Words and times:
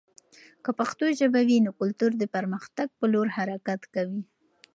که 0.63 0.71
پښتو 0.79 1.05
ژبه 1.19 1.41
وي، 1.47 1.57
نو 1.65 1.71
کلتور 1.79 2.11
د 2.17 2.23
پرمختګ 2.35 2.87
په 2.99 3.05
لور 3.13 3.27
حرکت 3.35 3.81
کوي. 3.93 4.21